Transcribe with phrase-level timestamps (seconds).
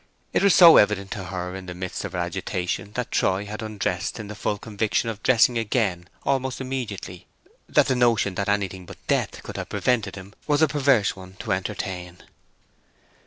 [0.33, 3.61] It was so evident to her in the midst of her agitation that Troy had
[3.61, 7.27] undressed in the full conviction of dressing again almost immediately,
[7.69, 11.35] that the notion that anything but death could have prevented him was a perverse one
[11.35, 12.17] to entertain.